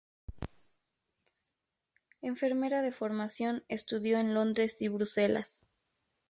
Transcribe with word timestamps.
Enfermera 2.23 2.81
de 2.81 2.91
formación, 2.91 3.63
estudió 3.67 4.17
en 4.17 4.33
Londres 4.33 4.81
y 4.81 4.87
Bruselas. 4.87 5.67